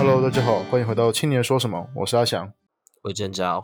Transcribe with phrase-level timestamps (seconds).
[0.00, 2.50] Hello，大家好，欢迎回到《青年说什么》，我是阿翔。
[3.02, 3.62] 我正招，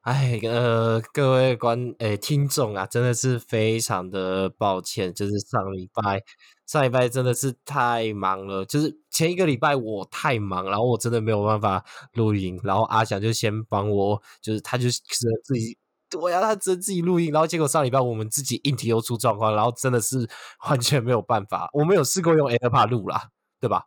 [0.00, 6.24] 哎，呃，各位观诶听众啊，真的是非常的抱歉，就是上礼拜
[6.66, 11.84] 上礼拜真的是太忙了，就是前一个礼拜我太忙，然后我真的没有办法
[12.14, 15.78] 录音，然后阿翔就先帮我，就是他就只能自己，
[16.10, 20.28] 对呀、他只能自己录音，然后结果上礼拜我们自己硬体又出状况，然后真的是
[20.68, 23.28] 完全没有办法，我们有试过用 AirPod 录啦，
[23.60, 23.84] 对吧？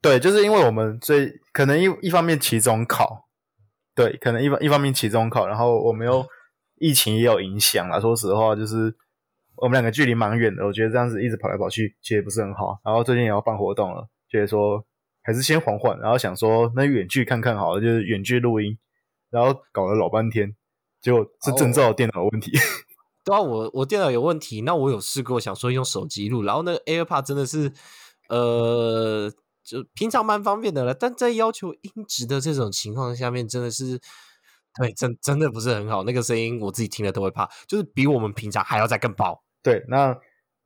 [0.00, 3.28] 对，就是因为我们最可能一一方面期中考，
[3.94, 6.24] 对，可能一方一方面期中考，然后我们又
[6.78, 7.98] 疫情也有影响啦。
[7.98, 8.94] 说实话，就是
[9.56, 12.78] 我们两个距离蛮远的，我觉得这样子一直跑来跑去，其实也不是很好。
[12.84, 14.84] 然后最近也要办活动了，觉得说
[15.22, 18.78] 还是先缓缓，然后想说那远距看看好了，就是远距录音，
[19.30, 20.54] 然后搞了老半天，
[21.00, 22.52] 结果是证照电脑问题。
[23.24, 27.72] 对啊，我我电脑有问题，那我有试过想说用手机录，然后那个 AirPod 真的是，
[28.28, 28.95] 呃，
[29.66, 33.98] 就平常蛮方便的了，但在要求音质的这种情况下面，真的是，
[34.78, 39.42] 对，真真的不是很好，那个声音我自己听了都会怕，就是比我们平常还要再更爆。
[39.62, 40.16] 对，那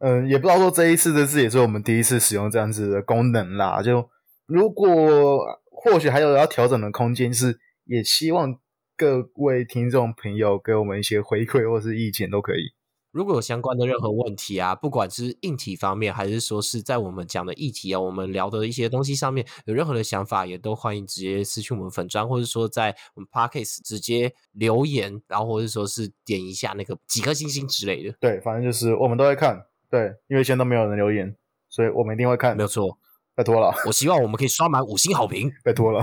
[0.00, 3.82] 嗯，也不知道说这一次这次也是我们第一次使用这样子的功能啦。
[3.82, 4.08] 就
[4.46, 8.54] 如果或许还有要调整的空间，是也希望
[8.96, 12.74] 各位听众朋友给我们一些回馈或是意见都可以。
[13.12, 31.34] 如果有相关的任何问题啊，不管是硬体方面，还是说是在我们讲的议题啊，我们聊的一些东西上面有任何的想法，也都欢迎直接私讯我们粉砖，或者说在我们 Parkes 直接留言，然后或者说是点一下那个几颗星星之类的，对，反正就是我们都会看，对，因为现在都没有人留言，
[31.68, 32.62] 所以我们一定会看没。
[32.62, 32.98] 有错。
[33.32, 35.50] 拜托了，我希望我们可以刷满五星好评。
[35.64, 36.02] 拜托了。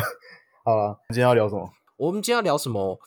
[0.66, 1.72] 好了，今天要聊什么？
[1.98, 3.00] 我们今天要聊什么？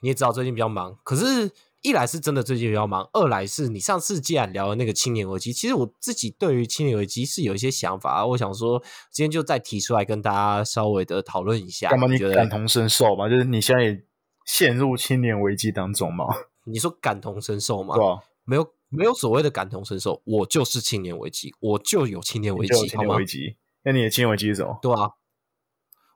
[0.00, 1.50] 你也知道最近比较忙，可是
[1.84, 8.82] 一来是真的最近比较忙，二来是你上次既然聊了那个青年危机，其实我自己对于青年危机是有一些想法，我想说
[9.12, 11.90] 今天就再提出来跟大家稍微的讨论一下。
[11.90, 13.28] 干嘛你感同身受嘛？
[13.28, 14.02] 就是你现在也
[14.46, 16.24] 陷入青年危机当中嘛，
[16.64, 17.94] 你说感同身受吗？
[17.94, 18.18] 对啊？
[18.46, 23.26] 没有没有所谓的感同身受，我就是青年危机，我就有青年危机，好吗就有青年危？
[23.26, 23.56] 机。
[23.84, 24.78] 那你的青年危机是什么？
[24.80, 25.10] 对啊，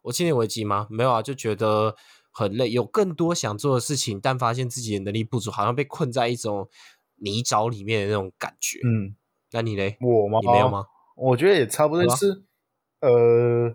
[0.01, 0.87] 我青年危机吗？
[0.89, 1.95] 没有啊，就觉得
[2.31, 6.69] 很累，有更多想做的事情，但发现自己的能力不足，好像被困在一种
[7.17, 8.79] 泥沼里面的那种感觉。
[8.85, 9.17] 嗯，
[9.53, 9.97] 那你嘞？
[10.01, 10.39] 我吗？
[10.41, 10.85] 你没有吗？
[11.17, 12.45] 我觉得也差不多是，
[13.01, 13.75] 呃，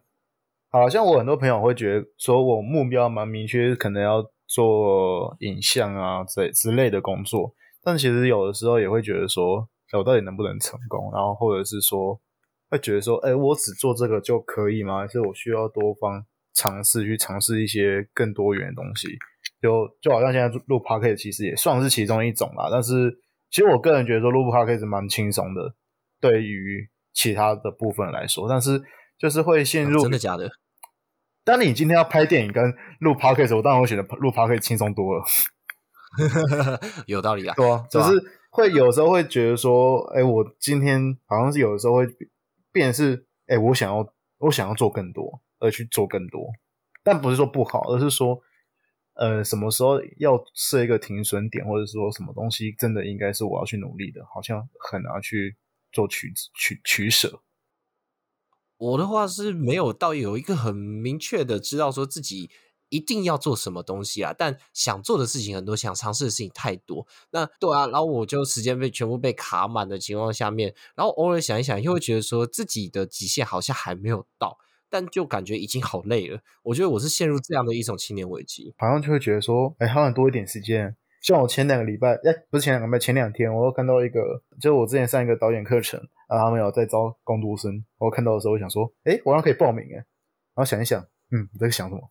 [0.69, 7.53] 好像我很多朋友会觉得说我目标蛮明确，可能要做影像啊之类之类的工作，
[7.84, 11.12] 但其实有的时候也会觉得说，哎我到底能不能成功？
[11.12, 12.20] 然后或者是说，
[12.70, 15.00] 会觉得说，哎，我只做这个就可以吗？
[15.00, 19.08] 还是我需要多方尝试去尝试一些更多元的东西？
[19.62, 23.18] 就就好像现在录 p o d c a s t 其实也算是其中一种啦，但是
[23.50, 25.74] 其实我个人觉得说录 p o d c a s t 蛮轻松的，
[26.19, 28.81] 对于其他的部分来说，但是
[29.18, 30.50] 就是会陷入、啊真的假的？
[31.46, 35.24] 当你今天要拍电影跟录 podcast，我当然会选择录 podcast 轻松多了，
[37.08, 37.53] 有道理啊。
[37.56, 42.08] 对啊，只对啊是会有时候会觉得说，哎、我今天好像是有的时候会
[42.72, 44.08] 变成是，哎、我想要
[44.40, 46.51] 我想要做更多，而去做更多，
[47.03, 48.41] 但不是说不好，而是说，
[49.13, 55.56] 呃，什么时候要设一个停损点，或者说什么东西真的应该是我要去努力的，好像很难去
[55.94, 57.41] 做取取取舍。
[58.78, 62.52] 我的话是没有到有一个很明确的知道说自己
[62.90, 67.07] 一定要做什么东西啊，但想做的事情很多，想尝试的事情太多。
[67.31, 74.57] 那对啊，然后我就时间被全部被卡满的情况下面，然后偶尔想一想，又会觉得说自己的极限好像还没有到，
[74.93, 76.39] 但就感觉已经好累了。
[76.61, 78.75] 我觉得我是陷入这样的一种青年危机。
[78.77, 80.95] 好像就会觉得说，哎、好像多一点时间。
[81.19, 85.99] 像我前两个礼拜，哎、不是前两个礼拜，前两天，我又看到一个，就是我之前上一个导演课程，
[86.29, 90.05] 然后他们有在招工读生，我看到的时候，我想说，哎、我好像可以报名哎，然
[90.57, 92.01] 后想一想，嗯，你在想什么？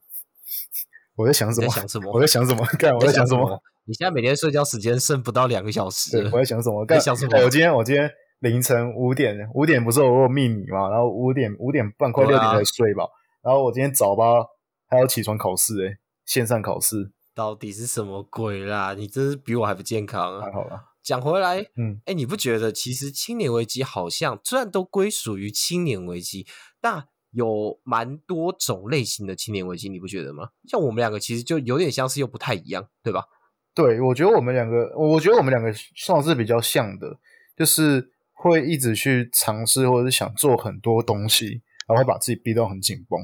[1.14, 1.68] 我在想什么？
[1.70, 2.66] 想什么我在想什么？
[2.80, 3.62] 干，我在想什么？？
[3.84, 6.84] 你现在每天睡觉时间剩不到两个小时对，我在想什么？
[6.84, 8.10] 在干，想什么哎我今天我今天
[8.42, 13.04] 凌晨五点，五点不是我有密你嘛，然后五点五点半快六点才睡吧，
[13.40, 14.44] 然后我今天早八
[14.88, 18.94] 还要起床考试，哎，线上考试，到底是什么鬼啦？
[18.94, 20.44] 你真是比我还不健康啊！
[20.44, 26.44] 还好啦，讲回来，嗯，哎，你不觉得其实青年危机好像虽然都归属于青年危机，
[26.80, 30.48] 但有蛮多种类型的青年危机，你不觉得吗？
[30.68, 33.24] 像我们两个其实就有点相似又不太一样，对吧？
[33.72, 37.18] 对，我觉得我们两个，我觉得我们两个算是比较像的，
[37.56, 38.11] 就是
[38.50, 43.20] 会一直去尝试，或者是想做很多东西，然后会把自己逼到很紧绷。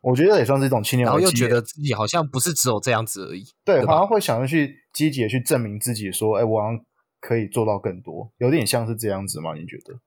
[0.00, 6.80] 我觉得也算是一种青年然后危机耶，又觉得自己好像不是只有这样子而已，对，好像会想要去积极的去证明自己，说，哎，我好像
[7.20, 9.54] 可以做到更多，有点像是这样子吗？
[9.54, 10.00] 你觉得？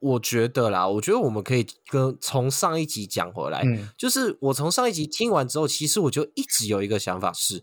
[0.00, 7.62] 我觉得啦，我觉得我们可以跟从上一集讲回来，嗯就是我从上一集听完之后，其实我就一直有一个想法是，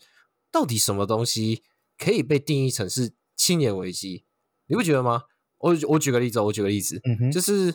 [0.51, 1.62] 到底什么东西
[1.98, 4.25] 可以被定义成是青年危机？
[4.68, 5.24] 你不觉得吗？
[5.59, 7.73] 我我举个例子哦，我举个例子，嗯，就是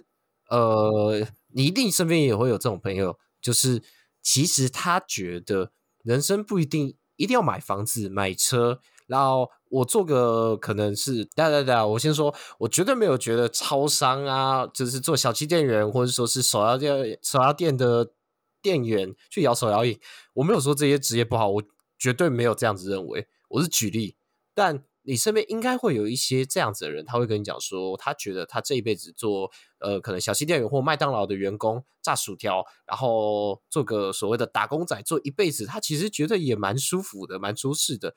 [0.48, 3.82] 呃，你一定身边也会有这种朋友，就是
[4.22, 5.72] 其实他觉得
[6.02, 18.12] 人生不一定一定要买房子、买车，然后我做个可能是，对对对，我先说，我绝对没有觉得超商啊，就是做小气店员，或者说是手摇店、手摇店的
[18.62, 19.98] 店员去摇手摇椅，
[20.34, 21.62] 我没有说这些职业不好，我
[21.98, 24.16] 绝对没有这样子认为，我是举例，
[24.54, 38.14] 但你身边应该会有一些这样子的人，他会跟你讲说，他觉得他这一辈子做呃可能小气店员或麦当劳的员工炸薯条，然后做个所谓的打工仔，做一辈子，他其实觉得也蛮舒服的，蛮舒适的。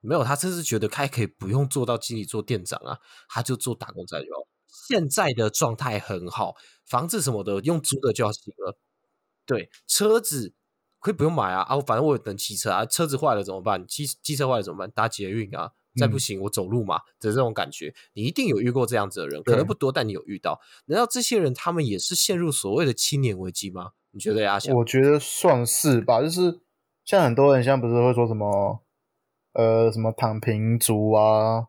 [0.00, 2.98] 没有，他甚至觉得他可以不用做到经理、做店长啊，
[3.28, 4.46] 他就做打工仔就好。
[4.88, 6.54] 现在的状态很好，
[6.84, 8.76] 房子什么的用租的就要行了。
[9.46, 10.52] 对，车子
[11.04, 13.86] 可以不用买啊啊，反正我有等汽车啊，车子坏了怎么办？
[13.86, 14.90] 机机车坏了怎么办？
[14.90, 15.70] 搭捷运啊，
[16.00, 20.58] 再不行我走路嘛的这种感觉，你一定有遇过这样子的人，可能不多，但你有遇到。
[20.86, 23.90] 难道这些人他们也是陷入所谓的青年危机吗？
[24.12, 24.58] 你觉得呀？
[24.58, 24.74] 翔？
[24.76, 26.62] 我觉得算是吧，就是
[27.04, 28.82] 像很多人现在不是会说什么
[29.52, 31.66] 呃什么躺平族啊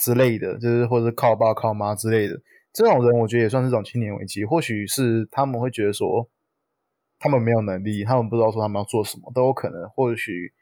[0.00, 2.40] 之类的，就是或者是靠爸靠妈之类的，
[2.72, 4.46] 这种人我觉得也算是一种青年危机。
[4.46, 6.26] 或许是他们会觉得说
[7.18, 9.88] 他们没有能力，他们不知道说他们要做什么都有可能。
[9.90, 10.52] 或许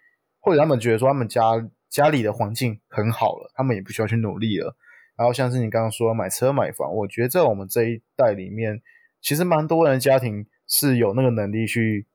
[0.41, 1.43] 或者他们觉得说他们家
[1.89, 4.77] 家里的环境很好了，他们也不需要去努力了。
[5.17, 8.83] 然后像是你刚刚说买车买房，我觉得在我们这一代里面，
[9.21, 12.07] 其实蛮多人的家庭是有那个能力去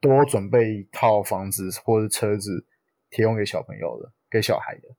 [0.00, 2.66] 多准备一套房子或者车子
[3.10, 4.96] 提供给小朋友的，给小孩的。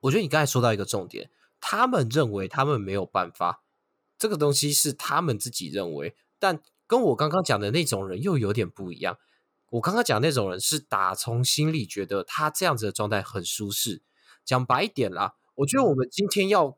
[0.00, 1.30] 我觉得你刚才说到一个重点，
[1.60, 3.62] 他们认为他们没有办法，
[4.16, 9.16] 这个东西是他们自己认为，但跟我刚刚讲的那种人又有点不一样。
[9.70, 14.02] 我刚刚讲的那种人是打从心里觉得他这样子的状态很舒适。
[14.44, 16.76] 讲白一点啦，我觉得我们今天要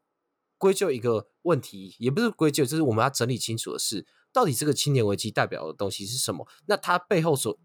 [0.56, 6.46] 归咎一个问题，也不是归咎，就是我们要整理清楚的是，到底这个青年危机代表的东西是什么？
[6.66, 7.58] 那它背后所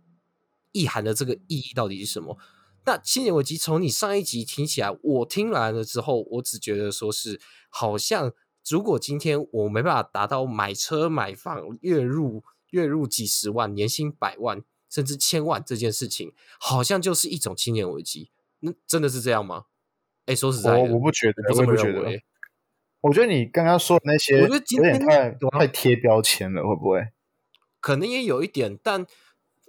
[0.71, 2.39] 意涵的这个意义到底是什么？
[2.83, 7.39] 那青年危机从你上一集听起来，我听完了之后，我只觉得说是
[7.69, 8.33] 好像，
[8.69, 18.31] 如果今天我没办法达到买车买房月入月入几十万、年薪百万甚至千万这件事情，好像就是一种青年危机。
[18.59, 19.65] 那真的是这样吗？
[20.25, 22.21] 哎，说实在的，我我不觉得，我不这么觉得。
[23.01, 27.07] 我觉得你刚刚说的那些，我觉得今有点天太贴标签了，会不会？
[27.79, 29.07] 可能也有一点，但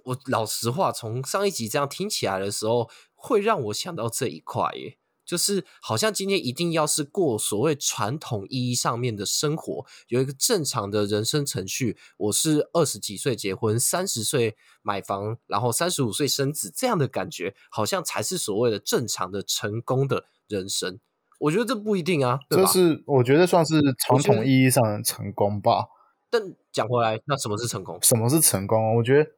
[0.03, 11.97] 我老实话，从上一集这样听起来的时候，会让我想到这一块耶，就是好像今天一定要是过所谓传统意义上面的生活，有一个正常的人生程序。
[12.17, 20.99] 我是二十几岁结婚，三十岁买房，然后三十五岁生子，这样的感觉，好像才是所谓的正常的成功的人生。
[21.39, 22.39] 我觉得这不一定啊？
[22.49, 25.87] 这是我觉得算是传统意义上的成功吧。
[26.29, 26.41] 但
[26.71, 27.99] 讲回来，那什么是成功？
[28.01, 28.93] 什么是成功啊？
[28.97, 29.31] 我觉得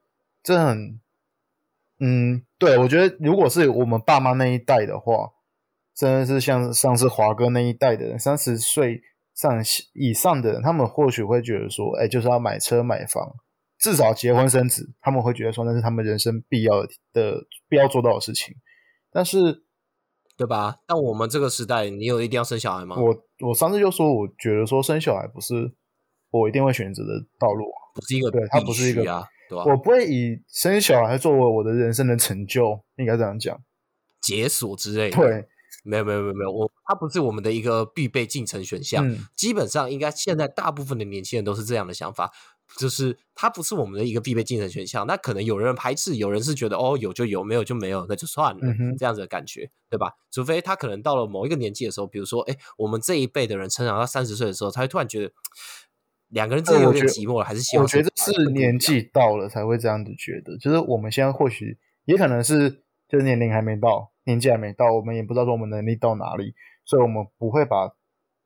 [0.43, 0.99] 这很，
[1.99, 5.31] 嗯，对，我觉得如果是我们爸妈那一代的话，
[5.95, 9.01] 真的是像上次华哥那一代的人，三十岁
[9.33, 9.63] 上
[9.93, 13.35] 以上的人，他们或许会觉得说，哎，就是要买车买房，
[13.79, 16.83] 至少结婚生子，他们会觉得说那是他们人生必要
[17.13, 18.53] 的必要做到的事情。
[19.11, 19.63] 但是
[20.37, 20.79] 对吧？
[20.85, 22.97] 但我们这个时代，你有一定要生小孩吗？
[22.99, 25.73] 我我上次就说，我觉得说生小孩不是
[26.29, 27.77] 我一定会选择的道路啊。
[27.95, 29.63] 不是一个对它不是一个啊，对吧？
[29.65, 33.57] 我不会以生小孩作为我的人生的成就，应该这样讲。
[34.21, 35.47] 解锁之类的。，对，
[35.85, 39.07] 没有没有没有没有，我它不是我们的一个必备进程选项。
[39.07, 42.31] 嗯，基本上应该现在大部分的年轻人都是这样的想法，
[42.77, 45.05] 就是它不是我们的一个必备进程选项。
[45.05, 50.11] 那可能有人排斥，有人是觉得哦有就有，没有就没有，那就算了，嗯这样子的感觉，对吧？
[50.31, 55.31] 除非他可能到了某一个年纪的时候，比如说，哎，我们这一辈的人成长到三十岁的时候，他会突然觉得
[56.29, 66.53] 两个人之间有点寂寞了，还是希望我觉得是年纪到了才会这样子觉得，就是我们现在或许也可能是就是年龄还没到，年纪还没到，我们也不知道说我们能力到哪里，
[66.83, 67.95] 所以我们不会把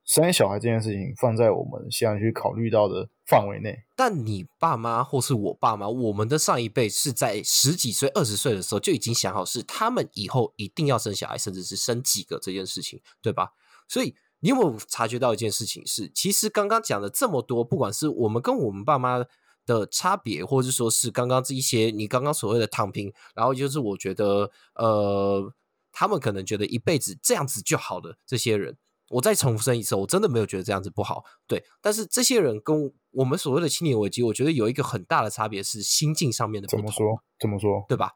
[0.06, 3.78] 生小孩这件事情放在我们现在去考虑到的范围内。
[3.96, 13.52] 但你爸妈或是我爸妈，我们的上一辈是在十几岁、二十岁的时候就已经想好，是他们以后一定要生小孩，甚至是生几个这件事情，对吧？
[13.88, 19.24] 所以你有没有察觉到一件事情是，其实刚刚讲的这么多，不管是我们跟我们爸妈
[19.66, 25.54] 的差别，或者说是刚刚这一些你刚刚所谓的躺平，然后就是我觉得呃，
[26.00, 28.78] 他们可能觉得一辈子这样子就好了，这些人。
[29.10, 31.26] 我再重申一次，我真的没有觉得这样子不好。
[31.46, 36.86] 对，但是这些人跟我们所谓的青年危机，我觉得有一个很大的差别是心境上面的不同。
[36.86, 37.24] 怎么说？
[37.38, 37.86] 怎么说？
[37.90, 38.14] 对吧？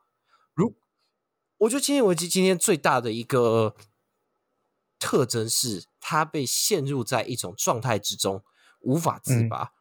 [0.53, 0.73] 如
[1.57, 3.75] 我觉得青年危机今天最大的一个
[4.97, 8.41] 特征是，他被陷入在一种状态之中，
[8.79, 9.73] 无法自拔。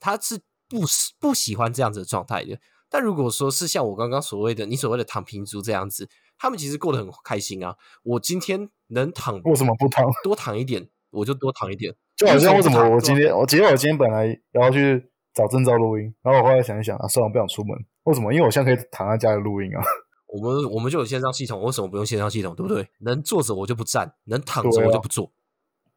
[0.00, 0.80] 他是不
[1.20, 2.58] 不喜欢这样子的状态的。
[2.88, 7.76] 但如果说是像我刚刚所谓的你所谓的躺平族这样子，他们其实过得很开心啊。
[8.02, 10.04] 我今天能躺，为什么不躺？
[10.22, 11.94] 多躺一点，我就多躺一点。
[12.16, 17.76] 就好像为什么我今天，我其实我今天本来要去找证照录音，然后我后来想一想啊，算了，不想出门。
[18.04, 18.32] 为什么？
[18.32, 19.82] 因为我现在可以躺在家里录音啊。
[20.28, 22.54] 我们我们就有线上系统，为什么不用线上系统？
[22.54, 22.88] 对不对？
[23.00, 25.32] 能坐着我就不站，能躺着我就不坐，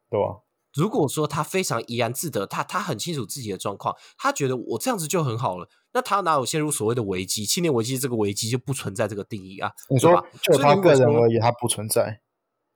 [0.08, 0.40] 对吧？
[0.74, 7.44] 如果说他非常怡然自得，他他很清楚自己的状况，他觉得我这样子就很好了，那他哪有陷入所谓的危机？
[7.44, 9.72] 青年危机这个危机就不存在这个定义啊？
[9.88, 12.20] 你说就他个人而言，他不存在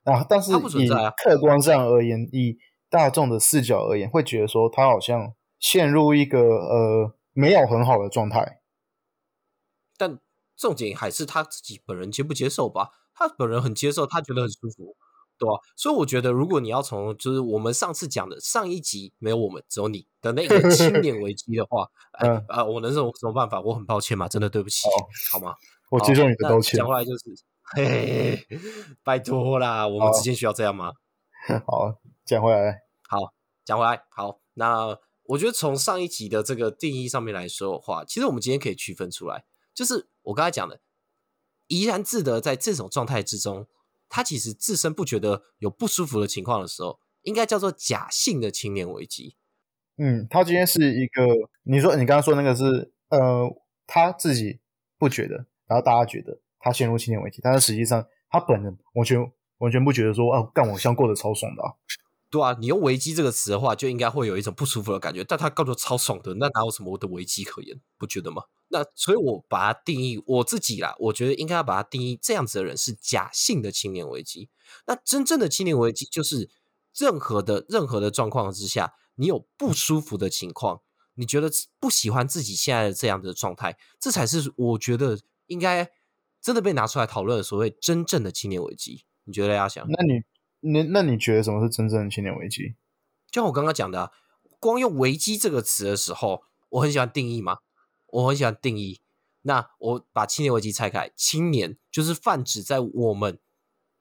[0.03, 0.89] 啊，但是以
[1.23, 2.57] 客观上而言，以
[2.89, 8.59] 大众的视角而言，会觉得说他好像陷入一个呃没有很好的状态，
[9.97, 10.19] 但。
[10.59, 12.89] 重点还是他自己本人接不接受吧？
[13.13, 14.95] 他本人很接受，他觉得很舒服，
[15.37, 15.55] 对啊？
[15.75, 21.89] 所以我觉得，如果你要从就是我们上次讲的上一集没有我们只有你的那个青 年危机的话，
[22.19, 23.61] 嗯啊，我能什么什么办法？
[23.61, 24.87] 我很抱歉嘛，真的对不起，
[25.31, 25.55] 好吗？
[25.89, 26.77] 我接受你的道歉。
[26.77, 27.23] 讲回来就是，
[27.75, 28.45] 嘿，
[29.03, 30.93] 拜托啦，我们之间需要这样吗？
[31.65, 34.39] 好，讲回来，好，讲回来，好。
[34.55, 40.09] 那我觉得从上一集的这个定义上面来说的话，其实我们今天可以区分出来，就是。
[40.27, 40.81] 我刚才讲的，
[41.67, 43.65] 怡然自得在这种状态之中，
[44.09, 49.35] 他其实自身不觉得有不舒服的情况的时候，应该叫做假性的青年危机。
[49.97, 51.25] 嗯，他今天是一个，
[51.63, 53.49] 你说你刚刚说那个是，呃，
[53.85, 54.59] 他自己
[54.97, 59.19] 不觉得，然后大家觉得他陷入青年危机，但是实际上他本人完全
[59.57, 61.63] 完全不觉得说，啊，干我像过得超爽的。
[62.29, 65.23] 对啊，你用危机这个词的话，就应该会有一种不舒服的感觉。
[65.23, 67.79] 但他告诉超爽的，那哪有什么的危机可言？
[67.97, 68.43] 不觉得吗？
[68.69, 70.95] 那所以，我把它定义我自己啦。
[70.99, 74.49] 我觉得应该要把它定义这样子的人是假性的青年危机。
[74.85, 76.49] 那真正的青年危机，就是
[76.95, 80.81] 任何的任何的状况之下，你有不舒服的情况，
[81.15, 85.89] 你觉得不喜欢自己现在的这样的状态，这才是我觉得应该
[86.41, 89.05] 真的被拿出来讨论的所谓真正的青年危机。
[89.23, 89.85] 你觉得要想？
[89.87, 90.23] 那你？
[90.59, 92.75] 那那你觉得什么是真正的青年危机？
[93.29, 94.11] 就像我刚刚讲的，
[94.59, 97.59] 光用“危机”这个词的时候，我很喜欢定义嘛，
[98.07, 99.01] 我很喜欢定义。
[99.41, 103.39] 那我把青年危机拆开，青年就是泛指在我们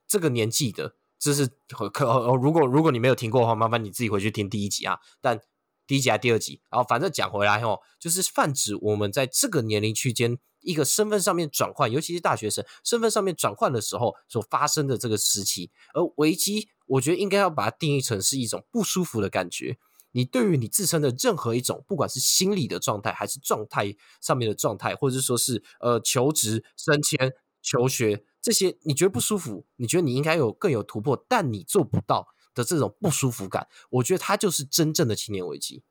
[0.07, 1.89] 这个年纪的，这是可
[2.37, 4.99] 如果如果你没有听过的话，麻烦你自己回去听第一集啊。
[5.21, 5.41] 但
[5.87, 10.39] 第一集还是第二集，然后反正讲回来哦，就是泛指我们在这个年龄区间。
[10.63, 19.79] 一个身份上面转换，尤其是大学生身份上面转换的时候所发生的这个时期，而危机，我觉得应该要把它定义成是一种不舒服的感觉。
[20.17, 35.85] 你对于你自身的任何一种，不管是心理的状态，还是状态上面的状态，或者是说是呃求职、升迁、求学这些，你觉得不舒服，你觉得你应该有更有突破，但你做不到的这种不舒服感，我觉得它就是真正的青年危机。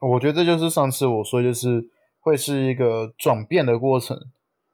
[0.00, 1.90] 我觉得这就是上次我说就是。
[2.24, 4.18] 会是一个转变的过程，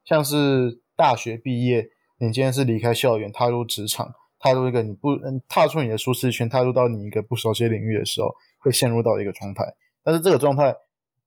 [0.05, 9.75] 像是大学毕业，你今天是离开校园，踏入职场，踏入一个你不嗯，踏出你的舒适圈，踏入到你一个不熟悉领域的时候，会陷入到一个状态。
[10.03, 10.73] 但是这个状态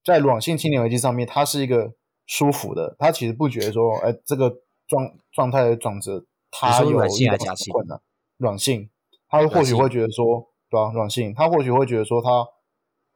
[0.03, 1.93] 在软性青年危机上面，它是一个
[2.25, 4.49] 舒服的，他其实不觉得说，哎，这个
[4.87, 7.37] 状状态的转折，他有一个
[7.71, 8.01] 困难。
[8.39, 8.89] 软性，
[9.29, 10.91] 他或许会觉得说，对吧？
[10.95, 12.47] 软性，他或许会觉得说，他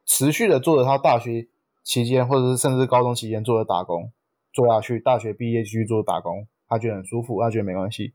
[0.05, 1.47] 持续的做着他大学。
[1.81, 4.11] 期间，或者是甚至高中期间做的打工，
[4.53, 8.13] 做下去，大学毕业继续做打工，他觉得很舒服，他觉得没关系，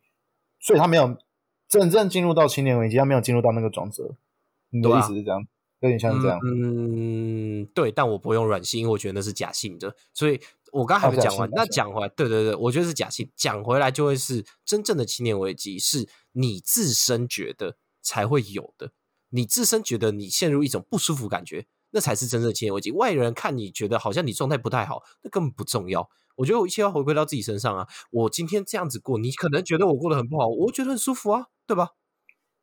[0.60, 1.16] 所以他没有
[1.66, 4.14] 真正进入到青年危机，他没有进入到那个转折。
[4.70, 5.44] 你的意思是这样，
[5.84, 6.38] 有点像是这样。
[6.44, 10.40] 嗯，对，但我不用软性，因为我觉得那是假性的，所以
[10.72, 11.48] 我刚还没讲完。
[11.52, 18.92] 那讲回来，对对对，我觉得是假性，讲回来就会是真正的青年危机，是你自身觉得才会有的，
[19.28, 21.66] 你自身觉得你陷入一种不舒服感觉。
[21.96, 22.90] 那才是真正的青年危机。
[22.90, 26.10] 外人看你觉得好像你状态不太好，那根本不重要。
[26.34, 27.86] 我觉得我一切要回归到自己身上啊。
[28.10, 31.90] 我今天这样子过，你可能觉得我过得很不好，我觉得很舒服啊，对吧？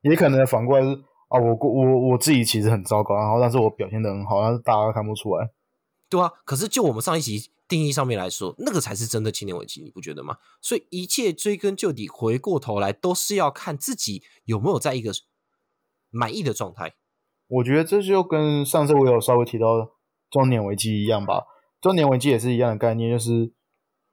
[0.02, 1.02] 也可能反过来是
[1.32, 5.50] 啊，我我我自己其实很糟糕，然后但是我表现的很好，但是大家看不出来，
[6.10, 6.30] 对啊。
[6.44, 10.36] 可是就我们上一集定义上面来说，那个才是真的青年危机，你不觉得吗？
[10.62, 15.14] 所以一切追根究底，回过头来都是要看自己有没有在一个
[16.10, 16.96] 满意的状态。
[17.48, 19.90] 我觉得这就跟上次我有稍微提到
[20.30, 21.46] 中年危机一样吧，
[21.80, 23.54] 中年危机也是一样的概念，就是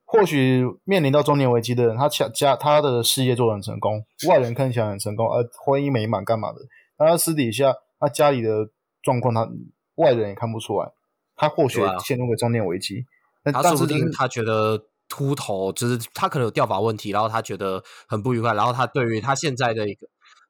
[0.04, 6.58] 或许面临到中年危机的人，他家家他的事业做得很成功，外人看起来很成功，而婚姻美满干嘛的，
[6.98, 8.68] 他私底下他家里的
[9.00, 9.48] 状况，他
[9.94, 10.92] 外人也看不出来，
[11.34, 13.06] 他或许啊陷入个中年危机。
[13.44, 20.06] 那他说不定他觉得秃头就是他可能有掉发问题，然后他觉得很不愉快，然后他对于他现在的一个，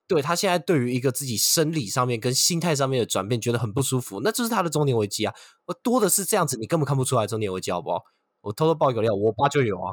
[0.08, 5.34] 对他现在对于一个自己生理上面跟心态上面的转变觉得很不舒服，那就是他的中年危机啊。
[5.66, 8.02] 我多的是这样子，你根本看不出来中年危机好不好？
[8.40, 9.92] 我偷偷爆一个料，我爸就有啊，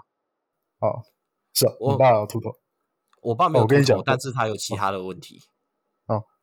[0.80, 1.04] 哦，
[1.54, 2.52] 是啊，我爸有秃头，
[3.22, 5.42] 我爸没有秃头，但是他有其他的问题。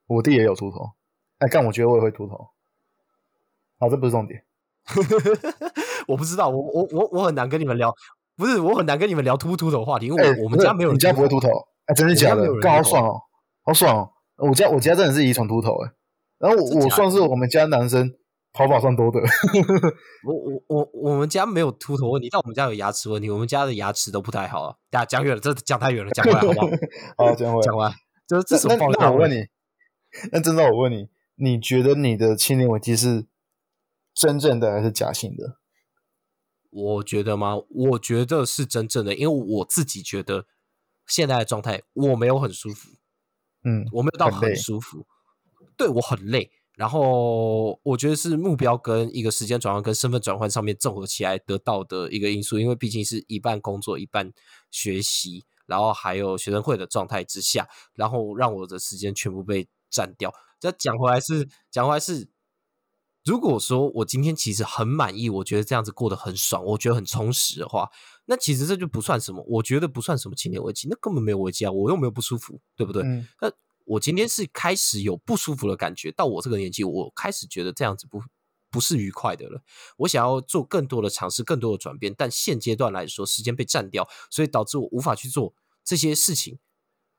[0.07, 0.93] 我弟也有秃头。
[1.39, 2.49] 哎，但，我觉得我也会秃头。
[3.79, 4.45] 好，这不是重点。
[6.09, 7.95] 我不知道，我我我我很难跟你们聊，
[8.37, 11.49] 不是我很难跟你们聊秃不秃头的话题，因为哎我我们家没有人你家不会秃头？
[11.87, 13.21] 哎，真的假的好爽哦，
[13.65, 14.11] 好爽哦！
[14.49, 15.91] 我家我家真的是遗传秃头哎，
[16.39, 18.13] 然后我我算是我们家男生
[18.53, 19.21] 头发算多的。
[20.25, 24.75] 我我我我们家没有秃头问题，但我们家有牙齿问题，我们家的牙齿都不太好啊。
[24.91, 26.67] 大家讲远了，这讲太远了，讲回来好不好？
[27.19, 27.93] 好，讲回来讲完，
[28.29, 29.45] 就是这那什么那那我问你，
[30.33, 33.27] 那真的我问你，你觉得你的青年危机是
[34.15, 35.59] 真正的还是假性的？
[36.71, 37.57] 我觉得吗？
[37.69, 40.47] 我觉得是真正的，因为我自己觉得
[41.07, 42.91] 现在的状态我没有很舒服，
[43.65, 45.07] 嗯，我没有到很舒服，
[45.77, 46.51] 对我很累。
[46.75, 54.33] 然后我觉得是目标跟一个时间转换跟身份转换上面综合起来得到的一个因素，因为毕竟是一半工作一半
[54.71, 60.35] 学习，然后还有学生会的状态之下，然后让我的时间全部被占掉。
[60.59, 62.29] 这讲回来是讲回来是，
[63.25, 67.91] 如果说我今天其实很满意，我觉得这样子过得很爽，我觉得很充实的话，
[68.25, 73.03] 那其实这就不算什么，我觉得不算什么青年危机，那根本没有危机啊，我又没有不舒服，对不对？
[73.03, 73.53] 嗯那
[73.85, 78.23] 我今天是开始有不舒服的感觉，到我这个年纪，我开始觉得这样子不
[78.71, 79.61] 不是愉快的了。
[79.97, 86.61] 我想要做更多的尝试，更多的转变，但现阶段来说，时间被占掉，所以导致我无法去做这些事情。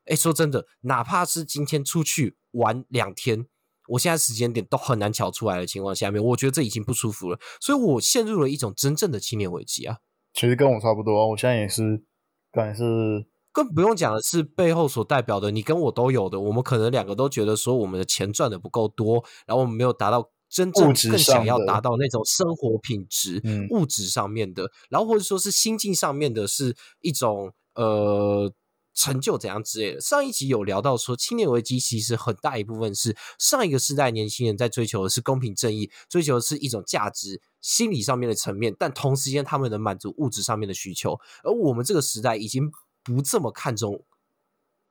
[0.06, 3.46] 哎，说真的，哪怕是今天出去玩两天，
[3.88, 9.98] 我现在时间点都很难瞧出来的情况下面，我觉得这已经不舒服了，所以我陷入了一种真正的青年危机啊。
[10.32, 12.02] 其实跟我差不多，我现在也是，
[12.50, 28.52] 但是更不用讲的是背后所代表的，你跟我都有的，我们可能两个都觉得说我们的钱赚的不够多，然后我们没有达到真正更想要达到那种生活品质，嗯物质上面的，然后或者说是心境上面的，是一种呃
[28.94, 30.00] 成就怎样之类的。
[30.00, 37.42] 上一集有聊到说，青年危机其实很大一部分是上一个世代年轻人在追求的是公平正义，追求的是一种价值。
[37.60, 42.70] 心理上面的层面，但同时间他们能满足物质上面的需求，而我们这个时代已经
[43.02, 44.04] 不这么看重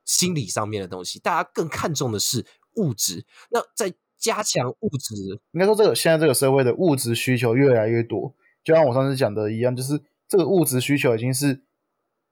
[0.04, 3.24] 心理上面的东西，大家更看重的是物质。
[3.50, 5.14] 那在加强物质，
[5.52, 11.62] 应该说这个现在这个社会的物质需求越来越多，就像我上次讲的一样，就是这个物质需求已经是，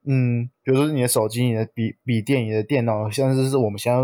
[0.05, 4.01] 嗯，比如说你的手机、你的笔笔电、你的电脑，像是是我们现在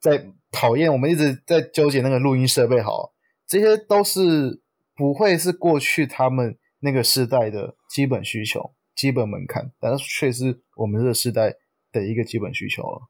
[0.00, 3.12] 在讨厌，我们一直在纠结那个录音设备好，
[3.46, 4.62] 这些都是
[4.94, 11.54] 不会是过去他们那个时代的基本需求、基本门槛，但是却是我们这个时代
[11.90, 13.08] 的一个基本需求了。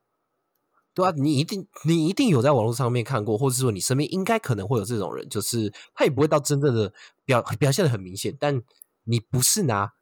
[0.95, 6.91] 对啊，你一定你一定有在网络上面看过，或者是说你身边应该可能会有这种人，就是他也不会到真正的
[7.27, 8.63] 表表现的很明显，但
[9.05, 9.93] 你不是拿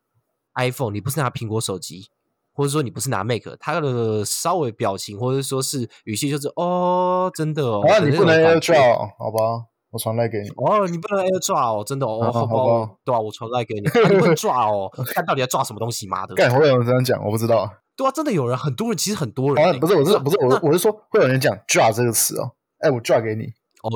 [0.54, 2.08] iPhone，你不是拿苹果手机，
[2.52, 9.66] 或者说你不是拿 Mac，他的稍微表情或者说是语气就是哦，真的哦，那你不能种感觉 AirDrop 好吧？
[9.90, 10.48] 我传来给你。
[10.56, 17.72] 哦，你不能 AirDrop 哦，真的哦，啊好吧对啊，我传来给你，啊你不能抓哦，看到底要抓什么东西，妈的， 干会有人这样讲，我不知道。
[17.96, 23.44] 对啊，真的有人，很多人，其实很多人啊，欸，不是，我是那不是我那我是说会有人讲 draw 这个词哦，哎，我 draw 给你，
[23.82, 23.90] 哦，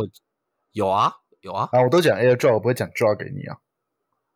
[0.72, 3.56] 有啊有啊，啊，我都讲 air draw，我不会讲 draw 给你啊，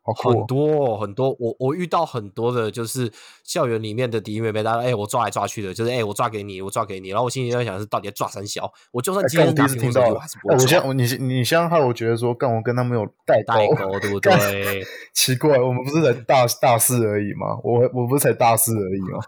[0.05, 3.11] 好酷很哦，多很多，我我遇到很多的，就是
[3.43, 14.83] 校园里面的弟弟妹妹，大家哎、我抓来抓去的，就是哎、我抓给你，我抓给你，然后我心里在想是到底要抓三小，我就算今天第一次听到我还是不哎，会抓我现在你你现在害我觉得说，干我跟他们有代代沟，对不 对？
[15.15, 17.57] 奇怪，我们不是才大大四而已吗？
[17.63, 19.19] 我我不是才大四而已吗？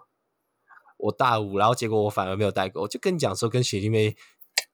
[1.00, 4.16] 我大五，然后结果我反而没有代沟，我就跟你讲说，跟学弟妹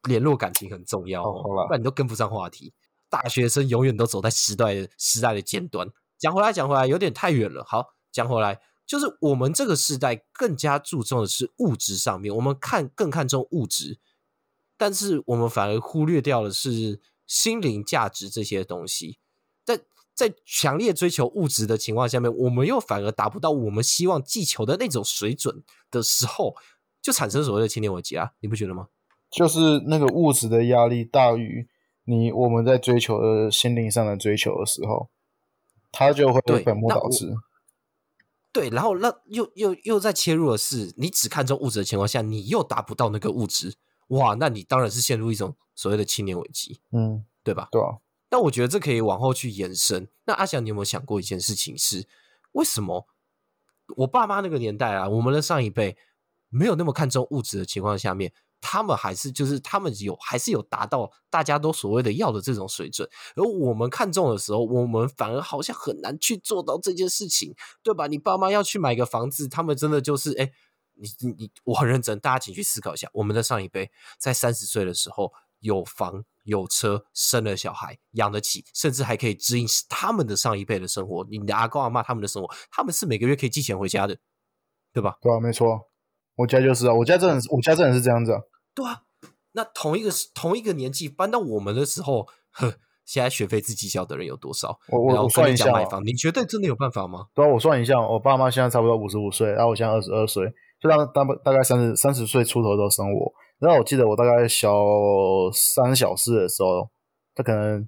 [0.08, 2.74] 联络感情很重要、不然你都跟不上话题。
[3.12, 5.88] 大学生永远都走在时代的时代的尖端。
[6.18, 7.64] 讲回来，讲回来，有点太远了。
[7.68, 14.00] 好，讲回来，就是我们这个时代更加注重的是物质上面，我们看更看重物质，
[14.78, 19.20] 但是我们反而忽略掉的是心灵价值这些东西。
[19.66, 19.80] 在
[20.14, 26.56] 在强烈追求物质的情况下面，我们又反而达不到我们希望寄求的那种水准的时候，
[27.02, 28.32] 就产生所谓的青年危机啊！
[28.40, 28.88] 你不觉得吗？
[29.32, 31.68] 就是那个物质的压力大于
[32.12, 35.10] 你我们在追求的心灵上的追求的时候，
[35.94, 37.34] 它就会对本末倒置。
[38.52, 43.76] 对，然后那又又又在切入的是，你只看重物质的情况下，你又达不到那个物质，
[44.10, 47.70] 哇，那你当然是陷入一种所谓的青年危机，嗯，对吧？
[47.72, 50.10] 对啊，但我觉得这可以往后去延伸。
[50.26, 52.06] 那阿翔，你有没有想过一件事情是，
[52.52, 53.08] 为什么
[53.96, 55.96] 我爸妈那个年代啊，我们的上一辈
[56.50, 68.08] 没有那么看重物质的情况下面，他们还是就是他们有还是有达到大家都所谓的要的这种水准，而我们看重的时候，我们反而好像很难去做到这件事情，对吧？
[68.08, 70.52] 你爸妈要去买个房子，他们真的就是哎。
[70.94, 81.26] 你你你，我很认真，大家请去思考一下，我们的上一辈在三十岁的时候有房有车，生了小孩，养得起，甚至还可以指引他们的上一辈的生活。
[81.32, 84.16] 你的阿公阿妈他们的生活，他们是每个月可以寄钱回家的，
[84.94, 85.16] 对吧？
[85.22, 85.90] 对啊，没错，
[86.36, 88.42] 我家就是啊，我家真的是，我家真的是这样子啊。
[88.74, 89.04] 对啊，
[89.54, 94.80] 那同一个同一个年纪搬到我们的时候，呵，现在学费自己交的人有多少？
[94.90, 97.28] 我我我算一下，买房，你觉得真的有办法吗？
[97.34, 100.52] 对啊，我算一下，我爸妈现在差不多五十五岁，然后我现在二十二岁。
[100.82, 104.74] 就大大大概三十三十岁出头都生我，然后我记得我大概小
[105.54, 106.90] 三小四的时候，
[107.36, 107.88] 他可能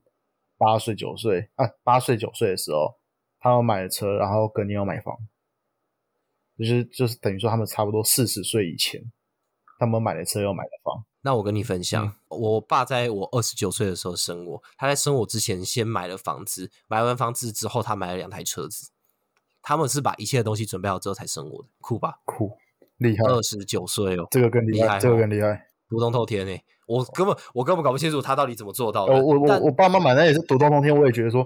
[0.60, 2.94] 八岁九岁啊，八岁九岁的时候，
[3.40, 5.16] 他们买了车，然后跟你要买房，
[6.56, 9.02] 就是就是等于说他们差不多四十岁以前，
[9.84, 11.04] 他们买了车又买了房。
[11.22, 18.92] 那我跟你分享，我爸在我二十九岁的时候生我，他在生我之前先买了房子，买完房子之后他买了两台车子，
[19.62, 22.20] 他们是把一切的东西准备好之后才生我的，酷吧？
[22.26, 22.58] 酷。
[22.98, 26.64] 厉害，二十九岁哦，这个更厉害，这个更厉害，独当透天诶！
[26.86, 29.14] 我根本我根本搞不清楚他到底怎么做到的。
[29.14, 31.46] 我我我爸妈买那也是独当通天，我也觉得说，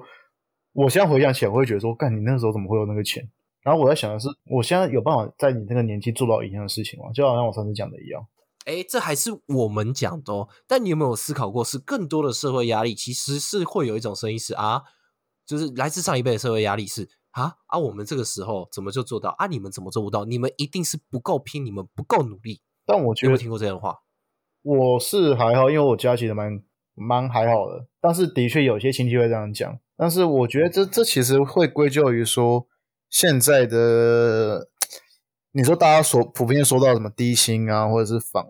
[0.73, 3.27] 我现在回想起来，我会觉得说，干你那时候怎么会有那个钱？
[3.67, 7.11] 然后我在想的是，我现在有办法在你那个年纪做到一样的事情吗？
[7.13, 8.25] 就好像我上次讲的一样。
[8.65, 10.47] 哎，这还是我们讲的哦。
[10.65, 14.83] 但你有没有思考过，是更多的社会压力，其实是会有一种声音是啊，
[15.45, 17.09] 就是来自上一辈的社会压力是。
[17.31, 17.77] 啊啊！
[17.77, 19.47] 我们这个时候怎么就做到啊？
[19.47, 20.23] 你们怎么做不到？
[20.23, 22.61] 你们一定是不够拼，你们不够努力。
[22.85, 23.97] 但我觉得，有听过这样的话？
[24.63, 26.63] 我是还好，因为我家其实蛮
[26.95, 27.85] 蛮还好的。
[28.01, 29.77] 但是的确有些亲戚会这样讲。
[29.95, 32.65] 但是我觉得这这其实会归咎于说
[33.09, 34.69] 现在的，
[35.51, 38.45] 你说大家所普遍说到什么低薪啊，或者是房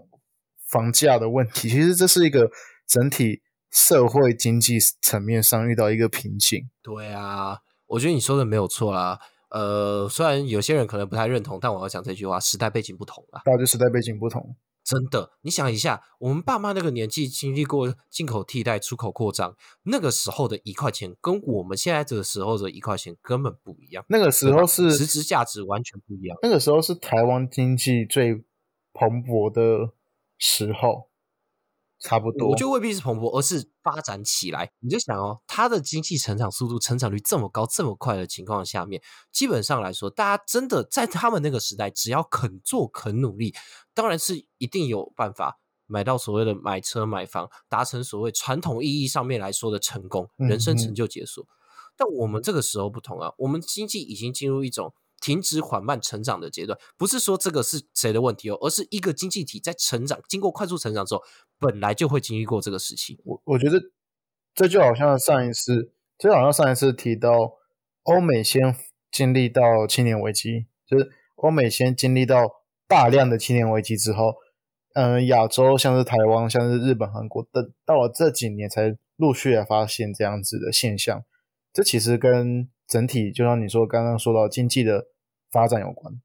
[0.66, 2.50] 房价的问题，其实这是一个
[2.88, 3.42] 整体
[3.72, 6.70] 社会经济层面上遇到一个瓶颈。
[6.82, 7.60] 对啊。
[7.88, 9.18] 我觉得你说的没有错啦，
[9.50, 13.42] 呃，虽然有些人可能不太认同，但我要讲这句话：时代背景不同了。
[13.46, 15.34] 大家时代背景不同，真的。
[15.42, 24.06] 你想一下，我们爸妈那个年纪经历过进口替代、出口扩张，那个时候的一块钱，跟我们现在这个时候的一块钱根本不一样。
[24.08, 26.38] 那个时候是实质价值完全不一样。
[26.42, 28.46] 那个时候是台湾经济最
[28.94, 29.92] 蓬勃的
[30.38, 31.10] 时候。
[32.08, 34.72] 差不多，我觉得未必是蓬勃，而是发展起来。
[34.80, 43.54] 你就想哦，它的经济成长速度、成长率这么高、这么快的情况下面，基本上来说，大家真的在他们那个时代，只要肯做、肯努力，
[43.94, 51.46] 当然是一定有办法买到所谓的买车、买房，达成所谓传统意义上面来说的成功，人生成就解锁。
[51.98, 54.94] 但我们这个时候不同啊，我们经济已经进入一种。
[55.20, 61.22] 停止缓慢成长的阶段，不是说这个是谁的问题哦，而是一个经济体在成长，经过快速成长之后，
[61.60, 63.20] 本来就会经历过这个时期。
[63.26, 63.82] 我我觉得
[64.54, 67.54] 这就好像上一次，就好像上一次提到
[68.04, 68.76] 欧美先
[69.12, 72.50] 经历到青年危机，就是欧美先经历到
[72.88, 74.36] 大量的青年危机之后，
[74.94, 81.24] 嗯，亚洲像是台湾、像是日本、韩国，等到了这几年才陆续的发现这样子的现象。
[81.74, 85.08] 这其实跟整体，就像你说刚刚说到经济的
[85.52, 86.22] 发展有关，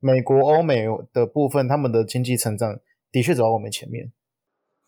[0.00, 2.80] 美国、欧美的部分，他们的经济成长
[3.12, 4.12] 的确走到我们前面。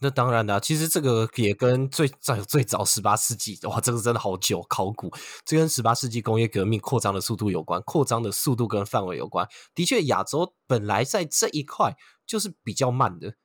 [0.00, 5.12] 那当然啦，其实这个也跟最早最早十八世纪，哇，这个真的好久，考古，
[5.44, 9.46] 这跟十八世纪工业革命扩张的速度有关，扩张的速度跟范围有关。
[9.76, 11.94] 的确，亚洲本来在这一块
[12.26, 13.36] 就是比较慢的。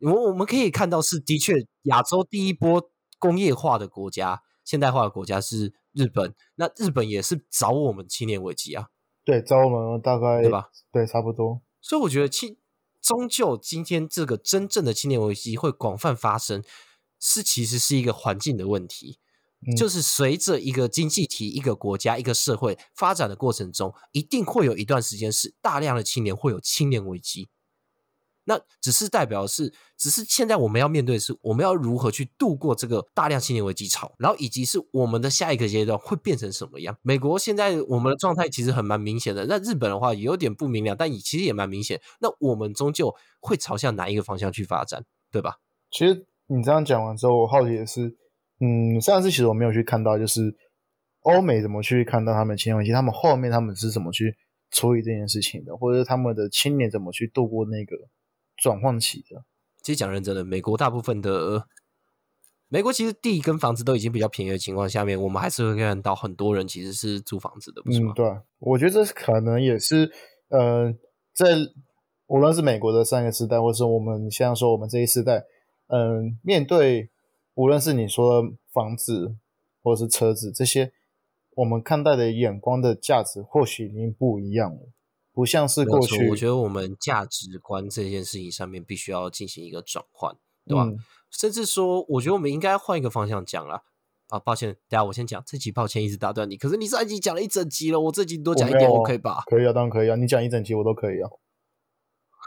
[0.00, 5.72] 我我们可以看到，是的确亚洲第一波工业化的国家、现代化的国家是。
[5.94, 8.88] 日本，那日本也是找我们青年危机啊？
[9.24, 10.68] 对，找我们大概对吧？
[10.92, 11.62] 对，差不多。
[11.80, 12.56] 所以我觉得青
[13.00, 16.62] 终究今天这个真正的青年危机会广泛发生，
[17.20, 19.18] 是其实是一个环境的问题，
[19.76, 27.48] 就是随着一个经济体、一个国家、一个社会发展的过程中，一定会有一段时间是大量的青年会有青年危机。
[28.46, 36.94] 那只是代表是，只是现在我们要面对的是，我们要如何去度过这个大量青年危机潮，然后以及是我们的下一个阶段会变成什么样？
[37.02, 42.00] 美国现在我们的状态其实很蛮明显的，那日本的话也有点不明了，但也其实也蛮明显。
[42.20, 45.56] 那我们终究会朝向哪一个方向去发展，对吧？
[45.90, 48.14] 其实你这样讲完之后，我好奇的是，
[48.60, 50.54] 嗯，上次其实我没有去看到，就是
[51.22, 54.36] 欧美怎么去看到他们青年危机，他们后面他们是怎么去
[54.70, 57.96] 处理这件事情的，或者是他们的青年怎么去度过那个。
[58.56, 59.44] 转换期的，
[59.82, 61.66] 其实讲认真的，美国大部分的
[62.68, 68.12] 美国其实地跟房子都已经比较便宜的情况下面，我们还是会看到很多人其实是租房子的，不是吗？
[68.12, 70.10] 嗯，对，我觉得这可能也是，
[70.48, 70.92] 呃，
[71.32, 71.56] 在
[72.26, 75.44] 无论是美国的三个时代，或是我们现在说我们这一时代，
[75.88, 77.10] 嗯，面对
[77.54, 79.36] 无论是你说房子
[79.82, 80.92] 或者是车子这些，
[81.56, 84.88] 我们看待的眼光的价值或许已经不一样了，
[85.34, 86.30] 不像是过去。
[86.30, 90.88] 我觉得我们价值观这件事情上面必须要进行一个转换，对吧？
[91.30, 93.82] 甚至说，我觉得我们应该换一个方向讲了。
[94.28, 96.56] 啊，抱歉，等下我先讲这集，抱歉一直打断你。
[96.56, 99.42] 可是你上一集讲了一整集了，我这集多讲一点，我可以吧？
[99.46, 101.28] 可以啊，当然可以啊，你讲一整集我都可以啊。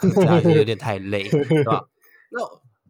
[0.01, 1.87] 这样有点太累，对吧？
[2.31, 2.41] 那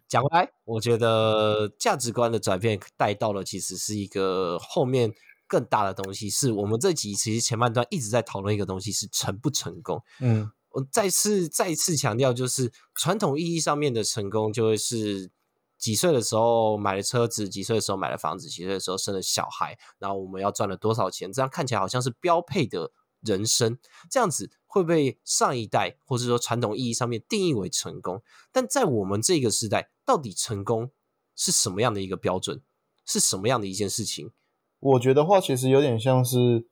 [0.07, 5.13] 讲回来，我觉得价值观的转变带到了，其实是一个后面
[5.47, 6.29] 更大的东西。
[6.29, 10.03] 是我们这集其实前半段一直在讨论一个东西，是成不成功。
[10.19, 15.31] 嗯，我再次再次强调，就是传统意义上面的成功，就会是。
[15.77, 21.31] 几岁的时候买了车子，几岁的时候买了房子，几岁的时候生了小孩，然后我们要赚了多少钱？
[21.31, 23.77] 这样看起来好像是标配的人生，
[24.09, 28.23] 这样子会被上一代或者说传统意义上面定义为成功。
[28.51, 30.89] 但在我们这个时代，到底成功
[31.35, 32.63] 是什么样的一个标准？
[33.05, 34.31] 是什么样的一件事情？
[34.79, 36.65] 我觉得话其实有点像是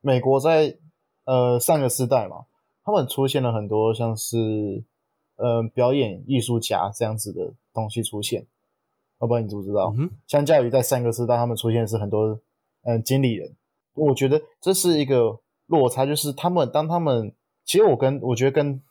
[0.00, 0.78] 美国在
[1.24, 2.46] 呃上个时代嘛，
[2.84, 4.84] 他们出现了很多像是
[5.36, 7.54] 呃表演艺术家这样子的。
[7.74, 8.46] 东西出现，
[9.16, 9.94] 我不知道你知不知道。
[10.26, 12.38] 相较于在上个时代，他们出现是很多
[12.82, 13.56] 嗯经理人，
[13.94, 17.32] 我觉得这是一个落差，就是他们当他们
[17.64, 18.82] 其实我跟我觉得跟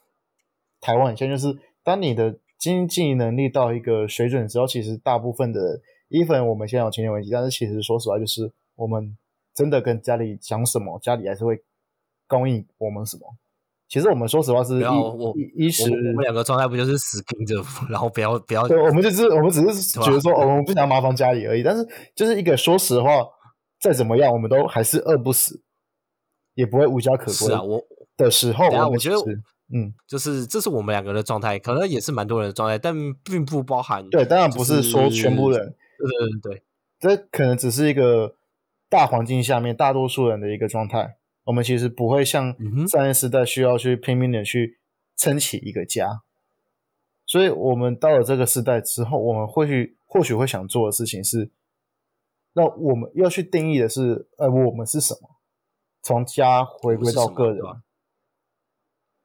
[0.79, 5.79] 台湾很像，就是当你的经济能力到一个水准之后，其实大部分的
[6.11, 9.17] ，even 我们现在有青年危机，但是其实说实话，就是我们
[9.55, 11.63] 真的跟家里讲什么，家里还是会
[12.27, 13.23] 供应我们什么。
[13.89, 14.79] 其实我们说实话是
[15.35, 18.65] 一一时，我们两个状态不就是死盯着，然后不要不要。
[18.69, 21.61] 对，我们就是我们只是觉得说， 我们不想麻烦家里而已。
[21.61, 23.09] 但是就是一个说实话，
[23.81, 25.61] 再怎么样，我们都还是饿不死，
[26.53, 27.33] 也不会无家可归。
[27.33, 27.83] 是啊，我
[28.15, 29.17] 的时候，我觉得，
[29.73, 32.95] 嗯，就是这是我们两个的状态，可能也是蛮多人的状态，但
[33.25, 34.07] 并不包含。
[34.09, 35.75] 对，当然不是说全部人。
[36.07, 36.63] 对对对，
[36.99, 38.35] 这可能只是一个
[38.89, 41.17] 大环境下面大多数人的一个状态。
[41.45, 42.55] 我们其实不会像
[42.87, 44.79] 上一时代需要去拼命的去
[45.17, 46.21] 撑起一个家，
[47.25, 51.49] 所以我们到了这个时代之后，我们会去或许会想做的事情是，
[52.53, 55.41] 那我们要去定义的是，呃，我们是什么？
[56.03, 57.63] 从家回归到个人，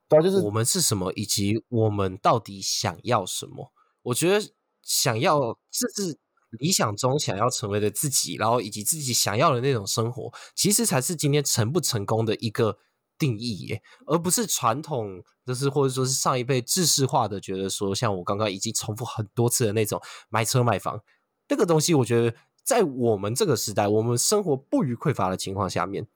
[0.08, 3.72] 对，就是我们是什么，以及我们到底想要什么？
[4.04, 4.40] 我觉得
[4.80, 6.18] 想要这是。
[6.50, 12.78] 理想中想要成为的自己，然后以及自己想要的那种生活，其实才是今天成不成功的一个
[13.18, 21.02] 定义耶，而不是传统，就是或者说是上一辈制式化的，觉得说像我刚刚已经重复很多次的那种买车买房
[21.48, 26.06] 那个东西，我觉得在我们这个时代，我们生活不予匮乏的情况下面。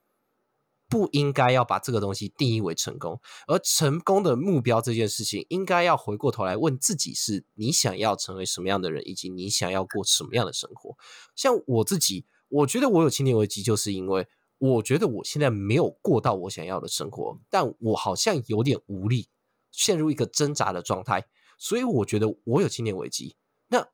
[0.90, 10.96] 不应该要把这个东西定义为成功，而成功的目标这件事情，应该要回过头来问自己：是你想要成为什么样的人，以及你想要过什么样的生活？
[11.37, 14.26] 像我自己，我觉得我有青年危机，就是因为
[14.59, 19.29] 我觉得我现在没有过到我想要的生活，但我好像有点无力，
[19.70, 21.26] 陷入一个挣扎的状态，
[21.57, 23.37] 所以我觉得我有青年危机。
[23.68, 23.87] 那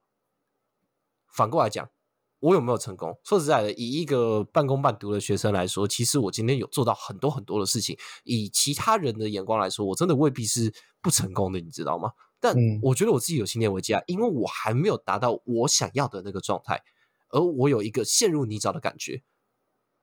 [1.29, 1.91] 反过来讲。
[2.47, 3.13] 我有没有成功？
[3.25, 7.97] 说实在的，以一个半工半读的学生来说，其实我今天有做到很多很多的事情。
[8.23, 12.11] 以其他人的眼光来说，我真的未必是不成功的，你知道吗？
[12.39, 16.81] 但我觉得我自己有信念危机啊，因为我还没有达到我想要的那个状态，
[17.31, 19.23] 而我有一个陷入泥沼的感觉。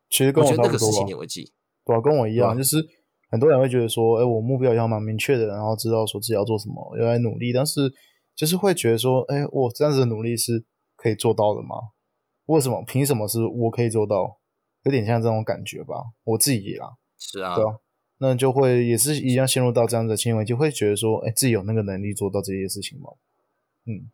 [0.09, 1.53] 其实跟我觉得那个是信念危机，
[1.85, 2.85] 对啊，跟我一样，就是
[3.29, 7.93] 很多人会觉得说，哎，我目标要蛮明确的，然后知道说自己要做什么，要来努力，但是
[8.35, 10.65] 就是会觉得说，哎，我这样子的努力是
[10.97, 11.77] 可以做到的吗？
[12.45, 12.83] 为什么？
[12.85, 14.37] 凭什么是我可以做到？
[14.83, 16.95] 有点像这种感觉吧，我自己啦。
[17.17, 17.77] 是啊，对啊，
[18.17, 23.09] 那就会也是一样陷入到这样的行为，就会觉得说，哎，自己有那个能力做到这些事情吗？
[23.85, 24.11] 嗯，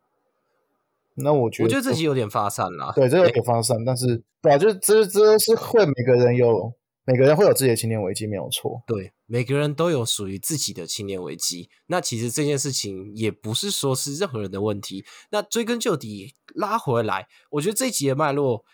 [1.16, 2.92] 那我觉得，我觉得自己有点发散啦。
[2.94, 6.72] 对，这有点发散，但是对啊，就这这是会每个人有。
[7.10, 8.84] 每个人会有自己的青年危机，没有错。
[8.86, 11.68] 对，每个人都有属于自己的青年危机。
[11.88, 15.04] 那其实这件事情也不是说是任何人的问题。
[15.32, 18.64] 那追根究底，拉回来，我觉得这一集的脉络，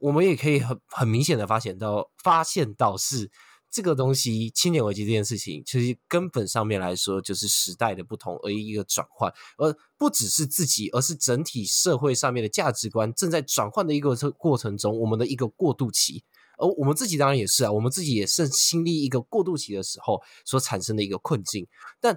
[0.00, 3.30] 我们也可以很很明显的发现到，发现到是
[3.70, 16.22] 这个东西，青年危机这件事情，其实根本上面来说，就是时代的不同而一个转换，而不只是自己，而是整体社会上面的价值观正在转换的一个过程中，我们的一个过渡期。
[16.58, 21.66] 而我们自己当然也是啊，我们自己也是经历一个过渡期的时候所产生的一个困境。
[22.00, 22.14] 但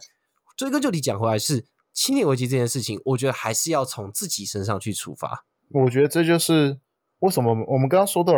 [0.58, 5.46] 追根究底讲回来，是青年危机这件事情，我觉得还是要从自己身上去出发。
[5.70, 6.80] 我觉得这就是
[7.20, 8.34] 为什么我们刚刚说到，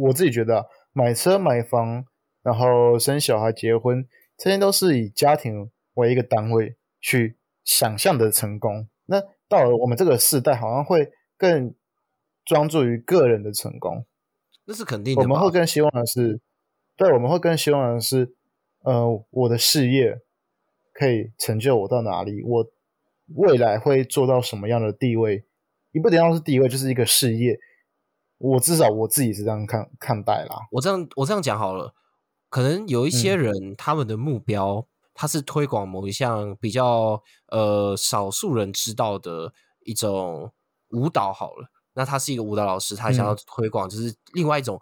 [0.00, 2.04] 我自己觉得买车、买房，
[2.42, 8.88] 然后生小孩、结婚，这些都是以家庭为一个单位去想象的成功。
[9.06, 11.74] 那到了我们这个时代，好像会更
[12.44, 14.06] 专注于个人的成功。
[14.66, 15.22] 那是肯定的。
[15.22, 16.40] 我们会更希望的是，
[16.96, 18.34] 对，我们会更希望的是，
[18.82, 20.20] 呃，我的事业
[20.92, 22.66] 可以成就我到哪里，我
[23.34, 25.44] 未来会做到什么样的地位。
[25.92, 27.58] 你不一定要是地位，就是一个事业。
[28.38, 30.56] 我至少我自己是这样看看待啦。
[30.72, 31.94] 我这样我这样讲好了，
[32.50, 39.52] 可能有一些人他们的目标，他是推广某一项比较呃少数人知道的
[39.84, 40.52] 一种
[40.90, 41.70] 舞蹈好了。
[41.94, 44.80] 那他是一个舞蹈老师，他想要推广就是另外一种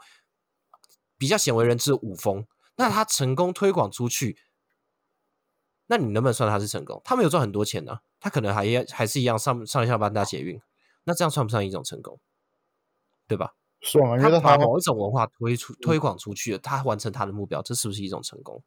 [1.16, 2.46] 比较鲜为人知的舞风。
[2.76, 4.38] 那他成功推广出去，
[5.86, 7.00] 那你能不能算他是成功？
[7.04, 10.60] 他没有赚很多钱呢，他可能还还是一样上上下班搭捷运。
[11.04, 12.18] 那这样算不算一种成功？
[13.28, 13.54] 对吧？
[13.82, 18.62] 算啊，因为他把某一种文化推出、推广出去了，他完成他的目标，这是不是一种成功？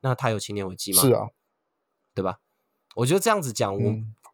[0.00, 1.02] 那他有青年危机吗？
[1.02, 1.26] 是啊，
[2.14, 2.38] 对吧？
[2.94, 3.80] 我觉得这样子讲，我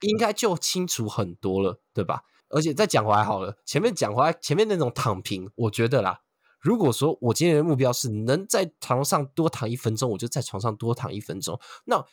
[0.00, 2.22] 应该就清楚很多了，对吧？
[2.52, 6.20] 而且再讲回来好了，前面讲回来，前面那种躺平，我觉得啦，
[6.60, 12.04] 如果说我今天的目标是能在床上多躺一分钟，我就在床上多躺一分钟，那。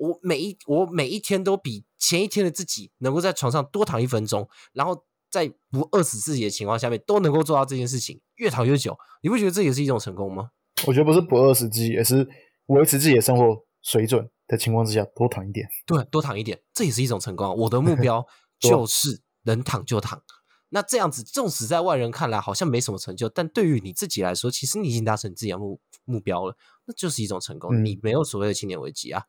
[0.00, 10.50] 我每一我每一天都比前一天的自己能够在床上多躺一分钟，然后在不饿死自己的情况下面都能够做到这件事情，越躺越久，你不觉得这也是一种成功吗？
[10.86, 12.28] 我觉得不是不饿死自己，也是
[12.66, 15.68] 维持自己的生活水准的情况之下多躺一点。
[15.84, 17.52] 对，多躺一点，这也是一种成功。
[17.56, 18.24] 我的目 标
[18.60, 19.20] 就是
[19.54, 20.22] 能躺就躺。
[20.70, 27.84] 那这样子，纵使在外人看来好像没什么成就，但对于你自己来说，其实你已经达成你自己的目目标了，那就是一种成功。
[27.84, 29.24] 你没有所谓的青年危机啊。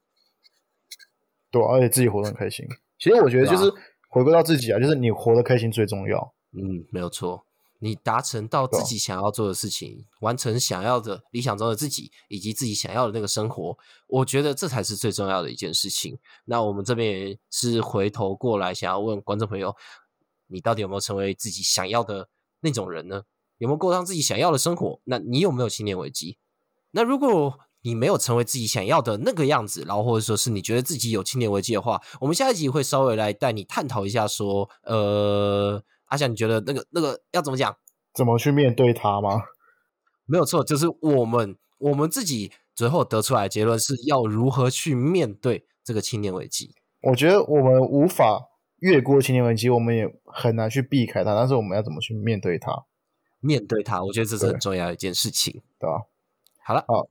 [1.49, 2.67] 对，而且自己活得很开心。
[2.97, 3.71] 其实我觉得就是
[4.09, 6.33] 回归到自己啊，就是你活得开心最重要。
[6.51, 7.45] 嗯，没有错。
[7.81, 13.77] 你达成到自己想要做的事情，完成想要的理想中的自己，以及自己想要的那个生活，
[14.07, 16.19] 我觉得这才是最重要的一件事情。
[16.43, 19.73] 那我们这边也是回头过来想要问观众朋友，
[20.49, 22.29] 你到底有没有成为自己想要的
[22.61, 23.23] 那种人呢？
[23.57, 25.01] 有没有过上自己想要的生活？
[25.05, 26.37] 那你有没有青年危机？
[26.91, 37.75] 那如果你没有成为自己想要的那个样子，然后或者说是你觉得自己有青年危机的话，我们下一集会稍微来带你探讨一下，说，呃，阿翔，你觉得那个那个要怎么讲？
[38.13, 39.43] 怎么去面对它吗？
[40.25, 46.75] 没有错，就是我们我们自己最后得出来的结论是要如何去面对这个青年危机。
[47.03, 48.48] 我觉得我们无法
[48.79, 52.85] 越过青年危机，我们也很难去避开它，但是我们要怎么去面对它？
[53.39, 56.03] 面对它，我觉得这是很重要的一件事情，对吧？
[56.63, 57.09] 好了，好。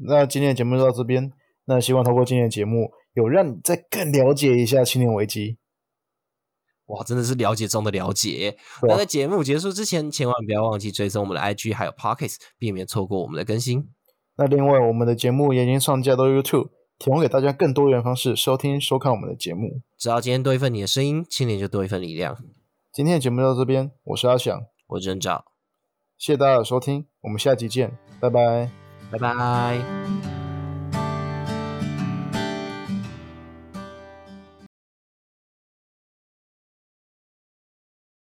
[0.00, 1.32] 那今天的节目就到这边。
[1.64, 5.56] 那希望通过今天的节目，有让你再更了解一下青年危机。
[6.86, 8.56] 哇，真的是了解中的了解。
[8.82, 13.88] 那在节目结束之前，千万不要忘记追踪我们的 IG 还有 Pockets，避免错过我们的更新。
[14.36, 19.82] 那另外，我们的节目也已经上架到 YouTube，提供给大家更多元方式收听收看我们的节目。
[19.96, 22.36] 只要今天多一份你的声音，青年就多一份力量。
[22.92, 25.44] 今天的节目到这边，我是阿翔，我是任照，
[26.16, 28.70] 谢谢大家的收听，我们下集见，拜拜。
[29.10, 30.37] 拜拜。